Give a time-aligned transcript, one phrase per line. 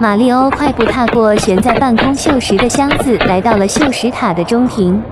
[0.00, 5.02] 马里欧快步踏过悬在半空锈石的箱子，来到了锈石塔的中庭。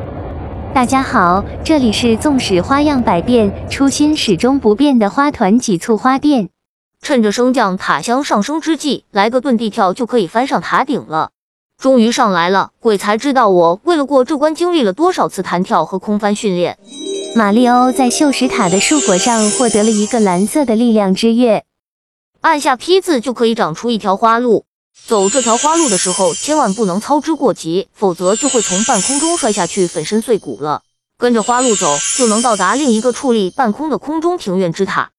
[0.72, 6.49] 大家好，这里是纵使花样百变，初心始终不变的花团几簇花店。
[7.03, 11.32] 趁着升降塔箱上升之际，来个遁地跳就可以翻上塔顶了。
[11.77, 16.79] 终于上来了，鬼才知道我为了过这关经历了多少次弹跳和空翻训练。
[17.36, 21.64] 马里欧在锈石塔的树果上获得了一个蓝色的力量之月，
[22.41, 24.64] 按下 P 字就可以长出一条花路。
[25.06, 30.82] 走这条花路的时候，千万不能操之过急，否则就会从半空中摔下去，粉身碎骨了。
[31.16, 35.11] 跟着花路走，就能到达另一个矗立半空的空中庭院之塔。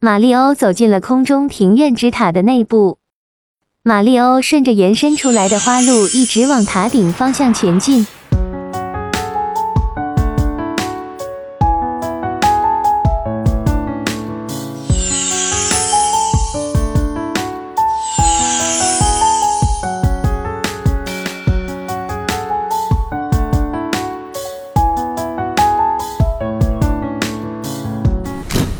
[0.00, 2.98] 马里欧走进了空中庭院之塔的内部。
[3.82, 8.06] 马里欧顺着延伸出来的花路，一直往塔顶方向前进。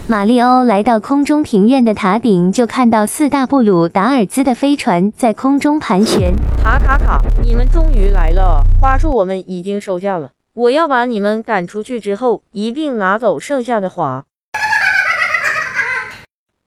[0.06, 6.34] 马里欧来到空中庭院的塔顶，就看到四大布鲁达尔兹的飞船在空中盘旋。
[6.62, 8.62] 卡卡卡，你们终于来了！
[8.78, 14.27] 花束我们已经收下了，我要把你们赶出去之后，一并拿走剩下的花。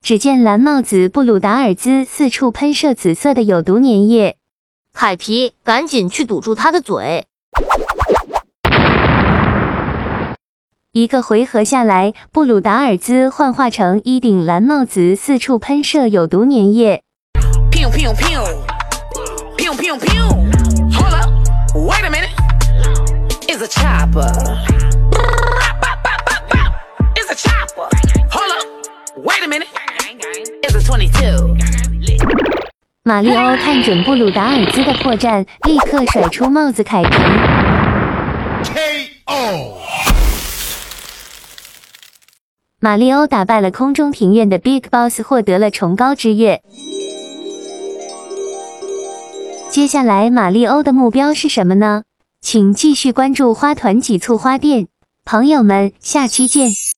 [0.02, 4.38] 只见蓝帽子布鲁达尔兹四处喷射紫色的有毒粘液，
[4.92, 7.28] 海皮，赶紧去堵住他的嘴！
[10.98, 17.04] 一个回合下来，布鲁达尔兹幻化成一顶蓝帽子，四处喷射有毒粘液。
[33.04, 37.12] 马里欧看准布鲁达尔兹的破绽，立刻甩出帽子凯皮。
[38.74, 39.87] K.O.
[42.88, 46.62] 马里欧打败了空中庭院的 Big Boss，获得了崇高之月。
[49.70, 52.04] 接下来，马里欧的目标是什么呢？
[52.40, 54.88] 请继续关注花团几簇花店，
[55.26, 56.72] 朋友们，下期见。